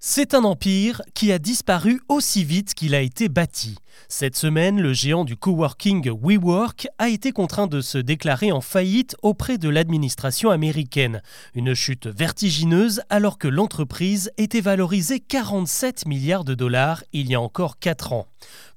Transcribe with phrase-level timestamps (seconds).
[0.00, 3.74] C'est un empire qui a disparu aussi vite qu'il a été bâti.
[4.06, 9.16] Cette semaine, le géant du coworking WeWork a été contraint de se déclarer en faillite
[9.22, 11.20] auprès de l'administration américaine.
[11.52, 17.40] Une chute vertigineuse alors que l'entreprise était valorisée 47 milliards de dollars il y a
[17.40, 18.28] encore 4 ans.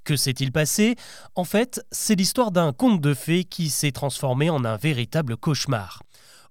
[0.03, 0.95] Que s'est-il passé?
[1.35, 6.01] En fait, c'est l'histoire d'un conte de fées qui s'est transformé en un véritable cauchemar.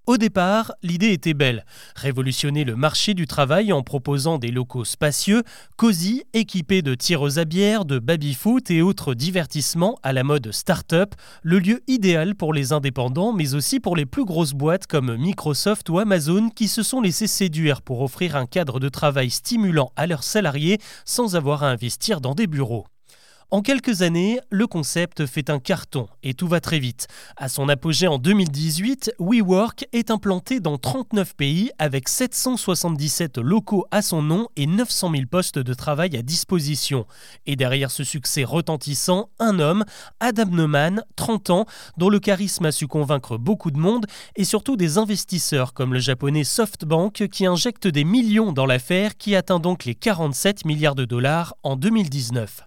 [0.07, 1.63] Au départ, l'idée était belle.
[1.95, 5.43] Révolutionner le marché du travail en proposant des locaux spacieux,
[5.77, 11.13] cosy, équipés de tireuses à bière, de baby-foot et autres divertissements à la mode start-up,
[11.43, 15.87] le lieu idéal pour les indépendants, mais aussi pour les plus grosses boîtes comme Microsoft
[15.89, 20.07] ou Amazon qui se sont laissés séduire pour offrir un cadre de travail stimulant à
[20.07, 22.87] leurs salariés sans avoir à investir dans des bureaux.
[23.53, 27.07] En quelques années, le concept fait un carton et tout va très vite.
[27.35, 34.01] À son apogée en 2018, WeWork est implanté dans 39 pays avec 777 locaux à
[34.01, 37.05] son nom et 900 000 postes de travail à disposition.
[37.45, 39.83] Et derrière ce succès retentissant, un homme,
[40.21, 41.65] Adam Neumann, 30 ans,
[41.97, 44.05] dont le charisme a su convaincre beaucoup de monde
[44.37, 49.35] et surtout des investisseurs comme le japonais SoftBank qui injecte des millions dans l'affaire qui
[49.35, 52.61] atteint donc les 47 milliards de dollars en 2019.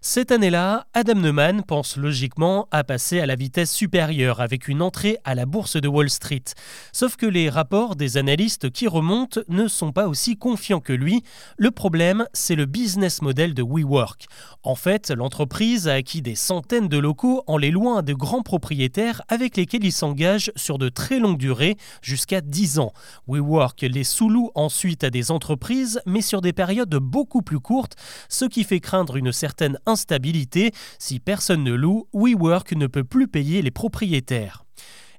[0.00, 5.18] Cette année-là, Adam Neumann pense logiquement à passer à la vitesse supérieure avec une entrée
[5.24, 6.44] à la bourse de Wall Street.
[6.92, 11.22] Sauf que les rapports des analystes qui remontent ne sont pas aussi confiants que lui.
[11.56, 14.26] Le problème, c'est le business model de WeWork.
[14.62, 19.22] En fait, l'entreprise a acquis des centaines de locaux en les loin de grands propriétaires
[19.28, 22.92] avec lesquels il s'engage sur de très longues durées, jusqu'à 10 ans.
[23.26, 27.96] WeWork les sous-loue ensuite à des entreprises, mais sur des périodes beaucoup plus courtes,
[28.28, 30.72] ce qui fait craindre une certaine instabilité.
[30.98, 34.64] Si personne ne loue, WeWork ne peut plus payer les propriétaires.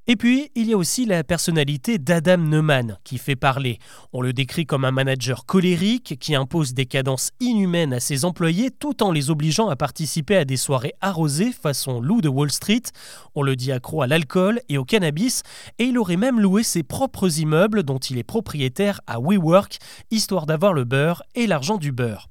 [0.09, 3.77] Et puis, il y a aussi la personnalité d'Adam Neumann qui fait parler.
[4.14, 8.72] On le décrit comme un manager colérique qui impose des cadences inhumaines à ses employés
[8.72, 12.83] tout en les obligeant à participer à des soirées arrosées façon loup de Wall Street.
[13.36, 15.43] On le dit accro à l'alcool et au cannabis
[15.77, 19.77] et il aurait même loué ses propres immeubles dont il est propriétaire à WeWork,
[20.10, 22.30] histoire d'avoir le beurre et l'argent du beurre.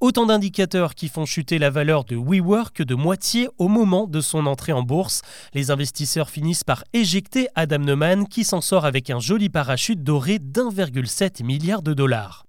[0.00, 4.44] Autant d'indicateurs qui font chuter la valeur de WeWork de moitié au moment de son
[4.44, 5.22] entrée en bourse.
[5.54, 6.84] Les investisseurs finissent par
[7.54, 12.43] Adam Neumann qui s'en sort avec un joli parachute doré d'1,7 milliard de dollars.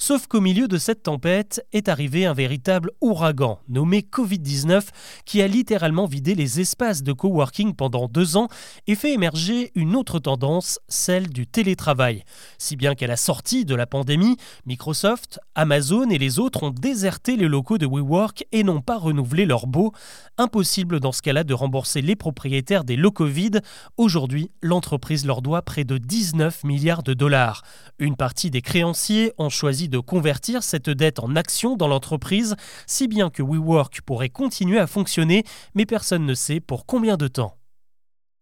[0.00, 4.86] Sauf qu'au milieu de cette tempête est arrivé un véritable ouragan nommé Covid-19
[5.24, 8.46] qui a littéralement vidé les espaces de coworking pendant deux ans
[8.86, 12.22] et fait émerger une autre tendance, celle du télétravail.
[12.58, 14.36] Si bien qu'à la sortie de la pandémie,
[14.66, 19.46] Microsoft, Amazon et les autres ont déserté les locaux de WeWork et n'ont pas renouvelé
[19.46, 19.92] leurs baux.
[20.38, 23.62] Impossible dans ce cas-là de rembourser les propriétaires des locaux vides.
[23.96, 27.64] Aujourd'hui, l'entreprise leur doit près de 19 milliards de dollars.
[27.98, 29.50] Une partie des créanciers ont
[29.88, 32.56] de convertir cette dette en action dans l'entreprise,
[32.86, 35.44] si bien que WeWork pourrait continuer à fonctionner,
[35.74, 37.57] mais personne ne sait pour combien de temps.